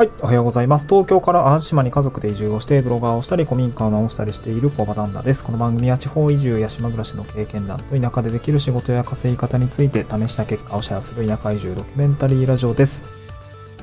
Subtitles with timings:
[0.00, 0.88] はい、おはようございます。
[0.88, 5.44] 東京から淡路島に家族で移住をして、ブロガーをしたり、古民家を直したりしているコバダンダです。
[5.44, 13.08] この番組は地方移住や島暮らしの経験談と田舎でできる仕事や稼ぎ方について試した結果をシェアする田舎移住ドキュメンタリーラジオです。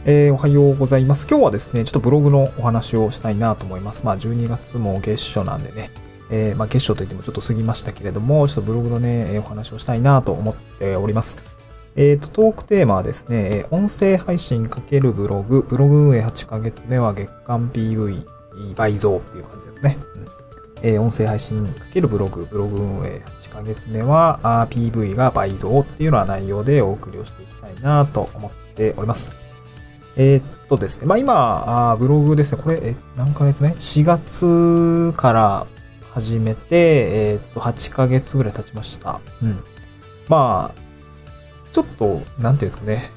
[0.06, 1.28] えー、おはようございます。
[1.30, 4.04] 今日はですね、ちょっとブログのお話をしたいなと思います。
[4.04, 5.92] まあ、12月も月初なんでね、
[6.32, 11.57] えー、まあ、月初といってもちょっと過ぎましたけれども、ちょっとブログのね、お話をしたいなと思っております。
[11.98, 18.24] えっ、ー、と、トークテーマはですね、音声配信×ブログ、ブログ運営8ヶ月目は月間 PV
[18.76, 19.98] 倍増っていう感じですね。
[20.16, 20.28] うん
[20.84, 29.36] えー、音声配信×ブログ、ブログ運営8ヶ月目はあ PV が倍増っていうような内容でお送りをしていきたいなと思っております。
[30.16, 35.68] えー、っとですね、まあ今、あブログですね、これ、え、何ヶ月目 ?4 月から
[36.12, 39.20] 始めて、えー、っと、8ヶ月ぐらい経ちました。
[39.42, 39.64] うん。
[40.28, 40.87] まあ、
[41.72, 43.12] ちょっと、なんていうんですかね、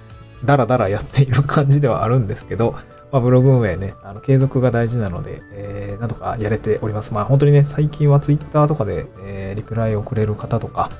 [0.44, 2.74] だらだらやっている感じではあるんですけど、
[3.12, 7.12] まあ、ブログ運営ね、あの、継続が大事なので、えー、なんとかやれております。
[7.12, 10.90] まあ、本当にね、最近はツイッターとかで、えー、リプライをくれる方とか、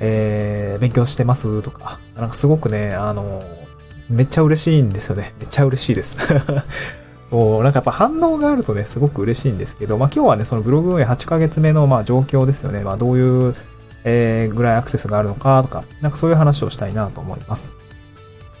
[0.00, 3.42] えー、勉強してますとか、なんかすごくね、あの、
[4.08, 5.34] めっちゃ嬉しいんですよね。
[5.38, 6.16] めっちゃ嬉しいです。
[7.30, 12.80] そう、なんかやっぱ反応があるとね、すごく嬉しいんですけど、まあ今日はね、そのブログ運営8ヶ月目のまあ状況ですよね。
[12.80, 13.54] まあどういう
[14.04, 17.70] えー、ぐらいアクセスがあるのかとか、なんかそういう話をしたいなと思います。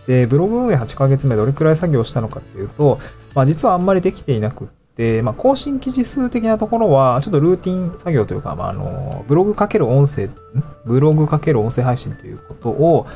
[0.06, 2.98] で、ブログ運営8ヶ月目どれくらい作業したのかっていうと、
[3.34, 10.28] まあ実はあんまりできていなくって、まあ更新記事数的なところは、ちょっとルーティン作業というか、まああの、ブログかける音声、
[10.84, 13.06] ブログかける音声配信ということを、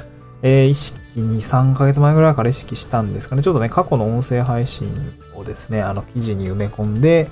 [0.43, 3.43] えー、意識に3ヶ月前ぐらいから意識したんですかね。
[3.43, 4.89] ちょっとね、過去の音声配信
[5.35, 7.29] をですね、あの記事に埋め込んで、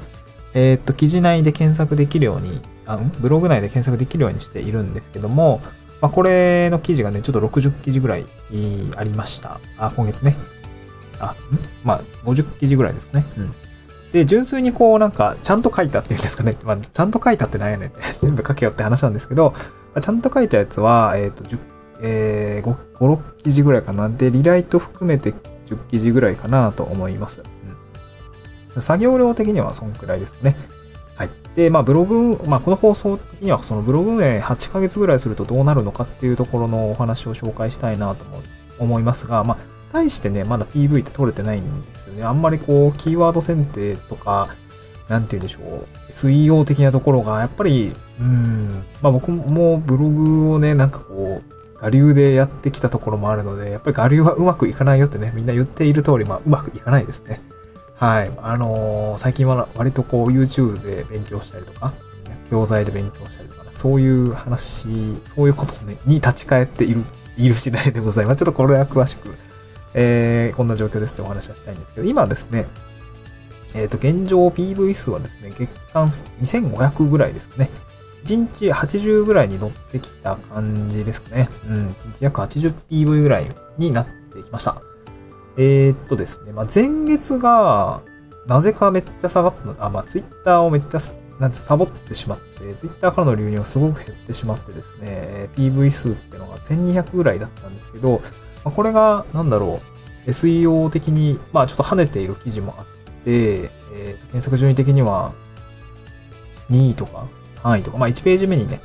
[0.55, 5.61] えー、っと、記事内で検索できるようにあのブログ内で検索できるようにしているんですけども、
[6.01, 8.27] まあ、これの記事がね、ちょっと60記事ぐらい
[8.97, 9.61] ありました。
[9.79, 10.37] あ、今月ね。
[11.21, 11.35] あ、ん？
[11.85, 13.25] まあ、50記事ぐらいですかね。
[13.39, 13.55] うん。
[14.11, 16.55] で、純粋にこうなんか、ちゃんと書いたっていうんですかね。
[16.65, 19.61] まあ、ちゃんと書いたってなんやねんって 全部書けよって話なんですけど、ま
[19.95, 21.59] あ、ちゃんと書いたやつは、えっ、ー、と、10、
[22.03, 24.09] えー、5、5、6記事ぐらいかな。
[24.09, 25.33] で、リライト含めて
[25.67, 27.43] 10記事ぐらいかなと思います。
[28.75, 28.83] うん。
[28.83, 30.57] 作業量的にはそんくらいですね。
[31.55, 38.25] で、まあ、ブログ、まあ、この放送的には、そのブログ運営8ヶ月ぐらいするとどうなるのかっていうところのお話を紹介したいなと
[38.79, 39.59] 思いますが、まあ、
[39.93, 42.25] 対してね、まだ PV って取れてないんですよね。
[42.25, 44.49] あんまりこう、キーワード選定とか、
[45.09, 51.53] なんて言うんでしょう、SEO 的なところが、やっぱり、うん、まあ僕もブログをね、なんかこう、
[51.85, 57.43] 我流でやってきたところもあるので、やっぱり我流はうまくいかないよってね、みんな言っている通り、まあうまくいかないですね。
[58.03, 58.33] はい。
[58.39, 61.93] あのー、最近は割とこう YouTube で勉強したりとか、
[62.51, 67.05] 教材で勉強したりとか、ねそういう話、そういうことね、に立ち返っている、
[67.37, 68.39] いる次第でございます。
[68.39, 69.31] ちょっとこれは詳しく、
[69.95, 72.67] えー、こんな状況ですってお話はしたいんですけど、今ですね、
[73.77, 77.71] えっ、ー、と、現状 PV 数はですね、月間2500ぐらいですかね。
[78.25, 81.49] 1日80ぐらいに乗ってきた感じですかね。
[81.69, 83.47] うん、1日約 80PV ぐらい
[83.79, 84.83] になってきました。
[85.57, 88.03] えー、っとですね、まあ、前月が、
[88.47, 90.99] なぜかめっちゃ下がったの、あ、まあ、ツイッターをめっちゃ、
[91.39, 98.21] なんてサボってしまって、ツイッターからの流入がすごく減ってしまってですね、PV 数っていうのが1200ぐらいだったんですけど、
[98.65, 99.81] まあ、これが、なんだろ
[100.27, 102.87] う、SEO 的に、まあ、ちょっと跳ねている記事もあっ
[103.25, 105.33] て、えー、と検索順位的には、
[106.71, 108.81] 2位とか3位とか、まあ、1ページ目にね、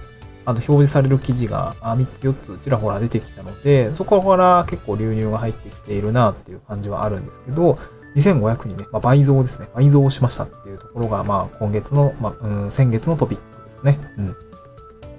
[0.47, 7.75] あの、表示される記事が3つ4つちらほら出てきたので、そこから結構流入が入ってきているなっていう感じはあるんですけど、
[8.15, 9.67] 2500にね、まあ、倍増ですね。
[9.75, 13.99] 倍増しましたっていうところが、まあ、今月の、まあ、うん、先月のトピックですね。
[14.17, 14.35] うん。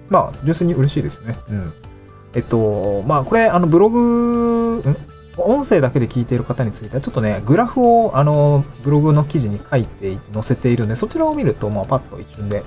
[0.08, 1.36] まあ、純粋に嬉しいですね。
[1.50, 1.72] うん。
[2.32, 4.96] えっと、まあ、これ、あの、ブログ、ん？
[5.36, 12.64] 音声だけで聞いている方については、ちょっとね、グラフを、あの、ブログの記事に書いて載せているんで、そちらを見ると、まあ、パッと一瞬で、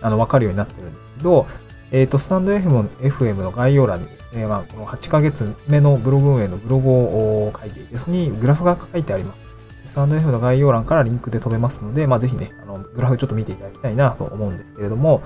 [0.00, 1.46] あの、わかるようになってるんですけど、
[1.94, 9.48] えっ、ー、と、スタンド FM, の概要欄にですね、まあ、この8ヶ月目のブログ運営のブログを書いていて、そこにグラフが書いてあります。
[9.84, 15.22] スタンド FM の概要欄からリンクで飛べますので、まあ、ぜひね、あの、グラフちょっと見ていただきたいなと思うんですけれども、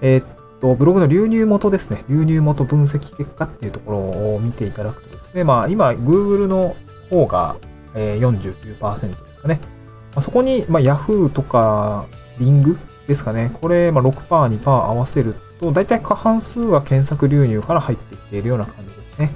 [0.00, 0.22] えっ、
[0.60, 6.76] と、ブログの流入元ですね、流入元分析結果っていうところを見ていただくとですね、まあ、今、Google の
[7.10, 7.56] 方が
[7.94, 9.58] 49%ですかね。
[9.60, 12.06] まあ、そこに、まあ、Yahoo とか
[12.38, 12.78] Bing
[13.08, 13.50] ですかね。
[13.60, 19.30] これ、まあ、6%、2%合わせると、大体過半数は検索流入から入ってきているような感じですね。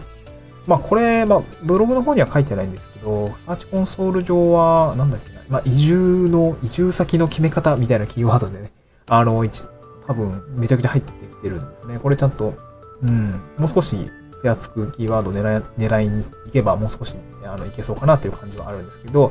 [0.67, 8.72] まあこれ、まあブログの方には書いてないんですけど、サーチコンソール上は、なんだっけな、まあ移住の、移住先の決め方みたいなキーワードでね、
[9.06, 9.69] あの、一、
[10.06, 11.99] 多分めちゃくちゃ入ってきてるんですね。
[11.99, 12.55] これちゃんと、
[13.02, 14.11] うん、もう少し
[14.43, 19.31] 手厚くキーワード狙い狙いに行けばもう少し、あの、いけそうかなっていう感じはあるんですけど、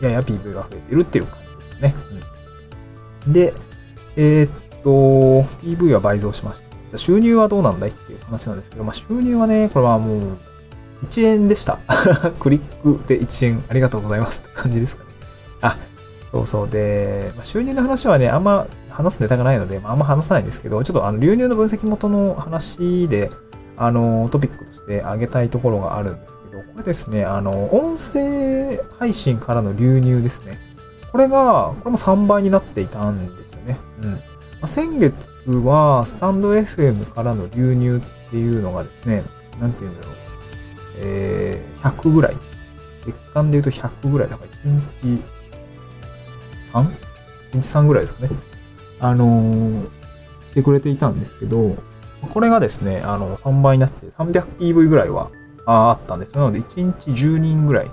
[0.00, 1.94] やや PV が増えてるっていう感じですよね。
[3.26, 3.54] うん、で、
[4.16, 6.68] えー、っと、PV は倍増しました。
[6.90, 10.38] じゃ収入はどうなんだいっていう話なんですけど、まあ、収入はね、これはもう、
[11.04, 11.78] 1円でした。
[12.38, 15.10] クリックで1円ありがとうございますって感じですかね。
[15.60, 15.76] あ、
[16.30, 16.68] そうそう。
[16.68, 23.28] で、まあ、収入の話はね、あんま話すネタがないので、まあ、あんま話さないんですけど、ちょっとあの流入の分析元の話で、
[23.76, 30.58] あの、トピックとして挙げたいところがあるんですけど、これですね、あの、音声配信からの流入ですね。
[31.10, 33.78] これが、これも3倍になっていたんですよね。
[34.02, 34.20] うん。
[34.64, 39.22] ま、先月は、スタンド FM からの流入っていうのがですね、
[39.60, 40.16] なんて言うんだろう。
[40.96, 42.36] えー、100ぐらい。
[43.04, 44.28] 月間で言うと100ぐらい。
[44.30, 45.22] だから1日
[46.72, 46.90] 3?1
[47.52, 48.30] 日3ぐらいですかね。
[49.00, 49.90] あのー、
[50.52, 51.76] 来てくれていたんですけど、
[52.32, 55.30] これがですね、あの、3倍になって 300PV ぐらいは
[55.66, 56.34] あったんです。
[56.36, 57.86] なので、1日10人ぐらい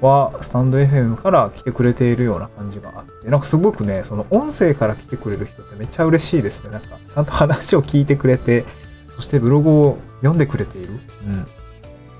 [0.00, 6.70] は、スタンド FM から来てくれているような感じがあって、なんかすごくね、その音声から来てくれる人ってめっちゃ嬉しいですね。
[6.70, 8.64] なんか、ちゃんと話を聞いてくれて、
[9.16, 11.00] そしてブログを読んでくれている。
[11.26, 11.46] うん。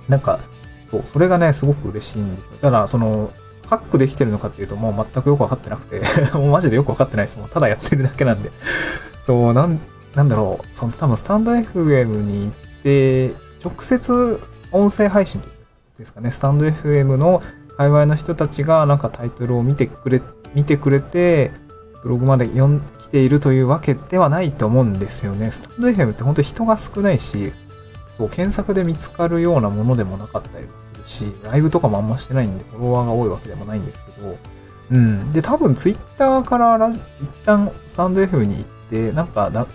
[0.09, 0.39] なんか、
[0.87, 2.59] そう、それがね、すごく嬉しいんですよ。
[2.61, 3.33] ただ、その、
[3.67, 6.03] ハックできてるのかっていうと、もう全くよくわかってなくて
[6.37, 7.39] もうマジでよくわかってないです。
[7.39, 8.53] もうただやってるだけなんで
[9.21, 9.81] そう、なん、
[10.15, 10.67] なんだろう。
[10.77, 13.29] その多分スタンド FM に行って、
[13.65, 15.41] 直接音声配信
[15.99, 16.31] ですかね。
[16.31, 17.41] スタンド FM の
[17.77, 20.21] 界隈の人たちがなんかタイトルを見てくれ、
[20.55, 21.51] 見てくれて、
[22.03, 25.51] ブログまで読ん、来ているというわけではないと思うんですよね。
[25.51, 27.53] スタンド FM って本当人が少ないし、
[28.17, 34.37] そう、検索で見つかるようなものでもなかったりもするし、ライブとかもあんましてないんで、フォロワーが多いわけでもないんですけど、
[34.91, 35.33] うん。
[35.33, 39.67] で、多分ツイッターからラジ一旦スタンド FM に行って、なんかな、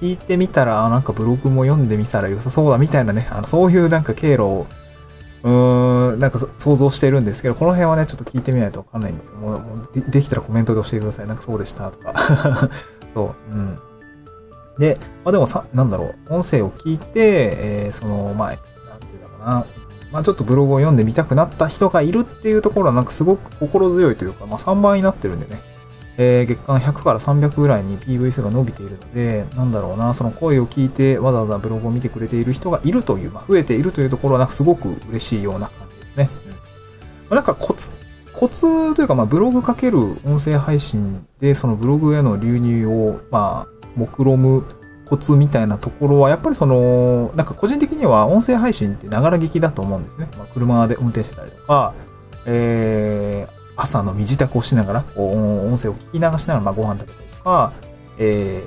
[0.00, 4.66] 聞いてみたら、なんかブログも読んでみたら良さそうだみたいなね、あの、そういうなんか経路を、
[5.42, 9.36] うーん、なんか想像してるんですけど、この辺はね、ちょっと聞いてみないとわかんないんですよ。
[9.36, 11.26] もう、もうでできたらコメントで教えてください。
[11.26, 12.14] なんかそうでしたとか。
[13.12, 13.78] そう、うん。
[14.78, 18.48] で、まあでもさ、なんだろう、音声を聞いて、えー、その、まあ、
[18.88, 19.66] なんていうんだろうな、
[20.12, 25.60] まあちょっとブログを読んでみたくなった人がいるっていうところはなんかすごく心強いというか、まあ3倍になってるんでね、
[26.22, 36.28] えー、月間100から300ぐらいに PV 数が伸びているので、なんだろうな、その声を聞いてわざわざブログを見てくれている人がいるという、まあ増えているというところはなんかすごく嬉しいような感じですね。
[36.46, 36.52] うん。
[37.30, 37.92] ま、なんかコツ、
[38.34, 44.62] コツというか、まあブログかける音声配信で、そのブログへの流入を、まあ、目論む
[45.06, 50.28] コツみたいなところは、やっぱりその、なんか個人的には音声配信ってながら聞きだと思うんですね。
[50.36, 51.94] まあ、車で運転してたりとか、
[52.44, 57.72] えー、朝の身支度をしながら、こう、音声を聞き流しながら、まあ、ご飯食べたりとか、
[58.18, 58.62] え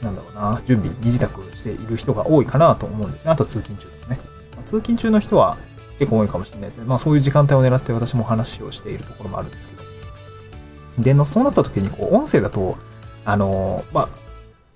[0.00, 3.30] ー、なんだろうな、準備、身支度している人が多いかなと思うんですね。
[3.30, 4.18] あと通勤中とかね。
[4.52, 5.56] まあ、通勤中の人は
[5.98, 6.84] 結構多いかもしれないですね。
[6.86, 9.84] まあそういう時間帯を狙って私も話をしているところもあるんですけど。
[10.98, 12.76] で、の、そうなった時に、こう、音声だと、
[13.24, 14.08] あの、まあ、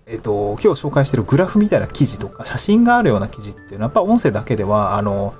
[0.07, 5.35] えっ、と、今日紹介してるグラフみたいな記事とか写真があるような記事っていうのは、やっぱ音声だけでは、あの、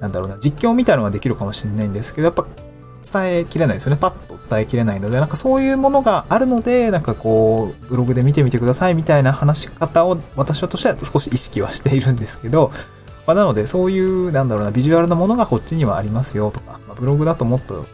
[0.00, 2.46] なんだろうな、実況みたいなのができるかもしれないんですけど、やっぱ
[3.04, 3.98] 伝えきれないですよね。
[4.00, 12.70] パッと伝えきれないので、なんかそういうものがあるので、なんかこう、ブログで見てみてくださいみたいな話し方を私はとしては少し意識はしているんですけど、
[13.26, 17.86] まあ、なので、そういう、なんだろうな、ビジュアルなものがこっちにはありますよとか、まあ、ブログだともっと、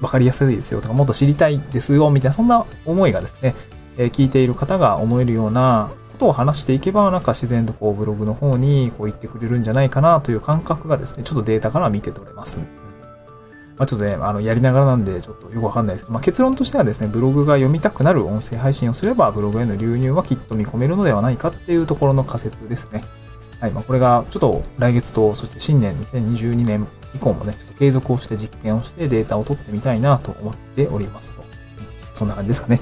[0.00, 3.54] わかりやすいですよとか、もっと知りたいですよ、みたいな、そんな思いがですね、
[3.98, 12.60] え聞いている方が思えるようなことを話していけば、なんか自然とこうブログの方にこう言ってくれるんじゃないかなという感覚がですね、ちょっとデータから見て取れます。
[13.78, 23.04] まあ、ちょっとね、あの、やりながらなんで、ちょっとよくわかんないですけど、まあ、結論としてはですね、ブログが読みたくなる音声配信をすれば、ブログへの流入はきっと見込めるのではないかっていうところの仮説ですね。
[23.60, 23.70] はい。
[23.70, 31.44] まあ、これが、ちょっと来月と、そして新年2022年以降もね、ちょっと継続をして実験をしてデータを取ってみたいなと思っておりますと。
[32.12, 32.80] そんな感じですかね。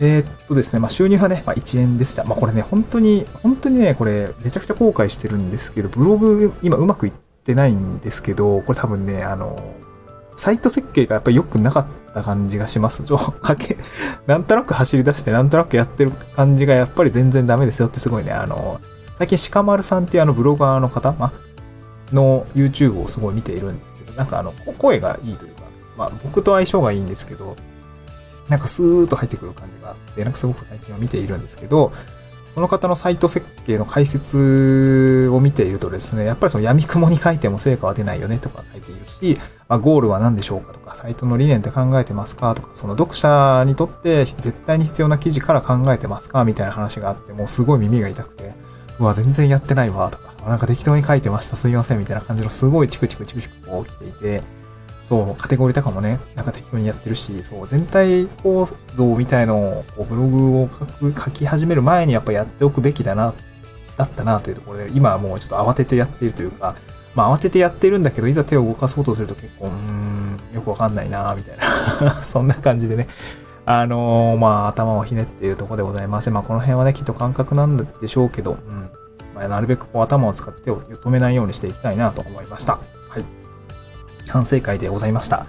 [0.00, 2.24] えー、っとですね、まあ、収入はね、まあ、1円でした。
[2.24, 7.12] まあ、これね、本当に、本当にね、これ、めちゃくちゃ後悔してるんですけど、ブログ、今うまくいっ
[7.44, 9.56] てないんですけど、これ多分ね、あの、
[10.34, 13.02] サイト設計がやっぱり良くなかった感じがします。
[13.04, 13.76] ちょ、かけ、
[14.26, 18.80] なんとなく走り出して、なんとなくやってる感じがやっぱり全然ダメですよってすごいね、あの、
[19.12, 21.32] 最近鹿丸さんっていうあのブロガーの方、ま、
[22.12, 25.62] の YouTube をすごい見ているんですけど、なんかあの、声がいいというか、
[25.96, 27.56] まあ僕と相性がいいんですけど、
[28.48, 31.90] なんかスーッと入ってくる感じがあって、なんかすごく最近は見ているんですけど、
[32.54, 39.36] その方のサイト設計の解説を見ているとですね、やっぱりその闇雲に書いても成果は出ないよねとか書いているし、
[39.68, 48.50] まあ、ゴールは何でしょうかとか、サイトの理念って考えてますかとか、その読者にとって絶対に必要な記事から考えてますかみたいな話があって、もうすごい耳が痛くて、
[49.00, 54.42] うわ、全然やってないわとか、なんか適当に書いてました、すいませんみたいな感じのすごいチクチクチクチクこう起きていて、
[55.04, 63.34] そう、カテゴリーとかもね、なんか適当にやってるし、そう、全体構造みたいのを、こうブログを書く、書き始める前にやっぱやっておくべきだな、
[63.96, 66.76] だったなというところで、今はもうちょっと慌ててやっているというか、
[67.14, 71.58] まあ慌ててやってるんだけど、いざ手を動かそうとすると結構、うーん、よくわかんないなみたい
[72.00, 73.06] な そんな感じでね、
[73.66, 76.34] あのー、まあ頭をひねっているところでございません。
[76.34, 78.90] まあこの辺はね、きっと感覚なんでしょうけど、うん。
[79.34, 82.78] まあ、なるべくこう頭を使って手を止めないようにしていきたいなと思いました。
[83.08, 83.41] はい。
[84.32, 85.46] 反省会でございました。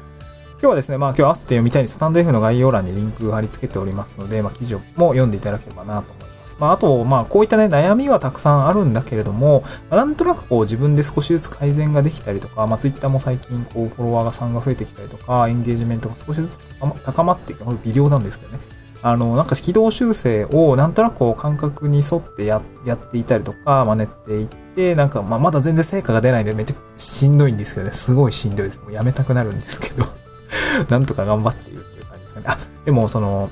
[0.64, 6.58] 今日はですね、まあ今日合わせて読みたいスタンド F の概要欄にリンク貼り付けておりますので、まあ記事も読んでいただければなと思います。
[6.60, 16.68] まああと、まあこういったね、悩みはたくさんあるんだけれども、まあ、なんとなくこう自分で少しずつ改善ができたりとか、まあ Twitter も最近こうフォロワーがさんが増えてきたりとか、エンゲージメントが少しずつ
[17.04, 18.60] 高まっていく、微量なんですけどね。
[19.02, 24.63] あの、なんか軌道修正をなんとなくこう感覚に沿ってややっていたりとか、真似ていって、
[24.96, 27.94] なんか、まあ、まだ全然成果が出ないんでめっちゃしんどいんですけどね。
[27.94, 28.82] すごいしんどいです。
[28.82, 30.06] もうやめたくなるんですけど
[30.90, 32.46] なんとか頑張っているっていう感じですかね。
[32.50, 33.50] あ、でもその、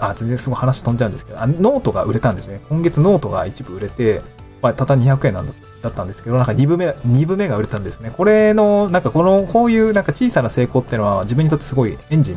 [0.00, 2.60] あ、全然すごい話飛んじゃうんですけど、あノートが売れたんですね。
[2.68, 4.20] 今月ノートが一部売れて、
[4.62, 5.52] まあ、たった200円なんだ
[5.82, 8.12] だったんですけど、なんか2部目、2部目が売れたんですね。
[8.14, 12.36] これの、なんかこの、こういうなんか小さな成功っていうのは自分にとってすごいエンジン、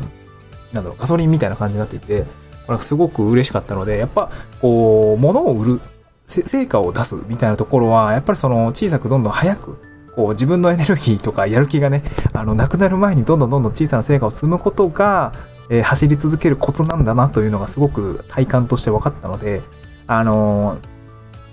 [0.72, 2.24] なんだろう、ガソリンみたいな感じになっていて、
[2.66, 5.80] これすごく嬉しかったので、やっぱ、こう、物を売る、
[6.24, 9.78] 成果を出すみたいなところは、やっぱりその小さくどんどん早く、
[10.14, 12.02] こう自分のエネルギーとかやる気がね、
[12.32, 15.32] あの、なくなる前にどんどんどんどん小さな成果を積むことが、
[15.70, 19.62] えー、走り続けるコツなんだなというのがすごく体感として分かったので、
[20.06, 20.78] あの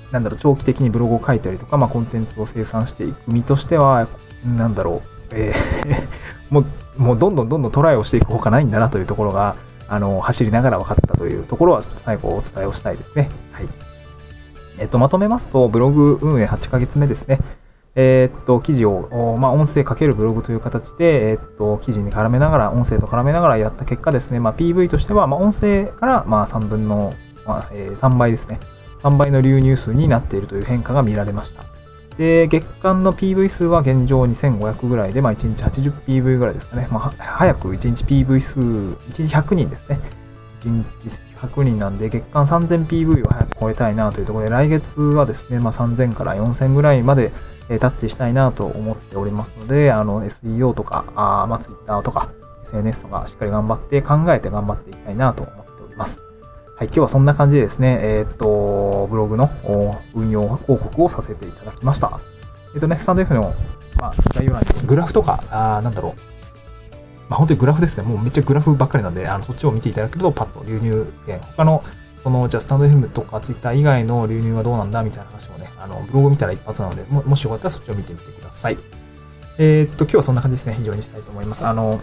[0.09, 4.07] ー、なんだろう、長期的にブログを書いたりとか、まあ、コンテンツを生産していく身としては、
[4.45, 6.07] なんだろう、えー
[6.53, 6.65] もう、
[6.97, 9.55] もうどんどんどんどんトライをしていくほかないんだなというところが、
[9.87, 13.29] あの、走りながら分かったというところは、最後お伝えをしたいですね。
[13.53, 13.90] はい。
[14.81, 17.39] えっと、まとめますと、ブログ運営8ヶ月目ですね。
[17.93, 27.13] えー、っと、記事を、まあ、音声かけるブログという形で、えー、っと、記事に絡めながら、音声と絡めながらやった結果ですね、まあ、PV としては、まあ、音声から、まあ、3分の、
[27.45, 28.59] まあ、えー、3倍ですね。
[29.03, 31.63] 3倍の流入数になっているという変化が見られました。
[32.17, 36.87] で、月間の PV 数は現状2500ぐらいで、まあ、1日 80PV ぐらいですかね。
[36.89, 39.99] まあ、早く1日 PV 数、1日100人ですね。
[40.61, 47.31] 1日100人なんで、月間 3000PV を早く超えたいなというところで、来月はですね、まあ、3000から4000ぐらいまで
[47.69, 52.29] えタッチしたいなと思っておりますので、あの、SEO とか、あまあ、Twitter とか、
[52.63, 56.19] SNS とか、しっかり頑張って考えて頑張っていきたいなと思っております。
[56.75, 59.49] はい、今日はそんな感じでですね、えっ、と、ブログの
[60.13, 62.19] 運用報告をさせていただきました。
[62.73, 63.53] えっ、とね、スタンド F の、
[63.99, 66.30] まあ、概要欄にグラフとか、あなんだろう、
[67.31, 68.03] まあ、本当にグラフですね。
[68.03, 71.81] もうめっちゃグラフばっかりなんで、あの、そっちを見ていただけると、パッと流入源、他の、
[72.21, 78.77] その、じゃあ、スタンド FM とか Twitter 以外の流入はどうなんだみたいな話もね、あの、ブログ見たら一発なので、ももしよかったらそっちを見てみてください。
[79.59, 80.73] えー、っと、今日はそんな感じですね。
[80.73, 81.65] 非常にしたいと思います。
[81.65, 82.01] あの、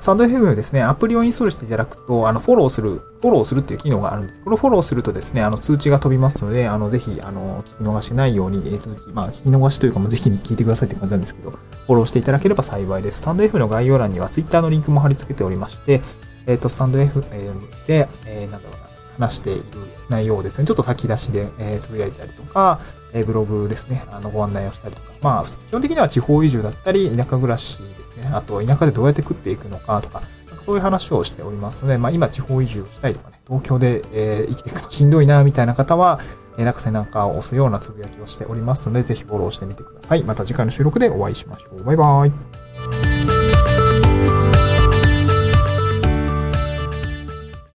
[0.00, 4.40] スタンド FM ですね、アプリをインストールしていただくと、あの、フォローする、フォローするっていう機能があるんです。
[4.40, 13.18] これをフォローするとですね、あの、通知が飛びますので、あの、ぜひ、あの、聞き逃しないように、え通知、まあ、聞き逃しというか、もぜひに聞いてくださいって感じなんですけど、フォローしていただければ幸いです。
[13.18, 16.00] スタンド F の概要欄には Twitter のリンクも貼り付けておりまして、
[16.46, 17.20] えっ、ー、と、スタンド F
[17.86, 18.80] で、えー、なんだろう
[19.20, 19.62] な、話している
[20.08, 22.80] 内容をですね、ちょっと先出しで、えー、つぶやいたりとか、
[23.12, 27.82] えー、ブログですね、あの、ご案内をしたりとか、まあ、基本的には地方移住だったり、田舎暮らし
[28.32, 36.20] あと、田舎でどうやって食っていくのかとか、なんかそういう話をしておりますので、まあ今地方移住したいとかね、東京で、えー、生きていくとしんどいな、みたいな方は、
[36.58, 40.24] えー、なんかを押すようなつぶやきをしておりますので、ぜひフォローしてみてください。
[40.24, 41.84] また次回の収録でお会いしましょう。
[41.84, 42.59] バイバーイ。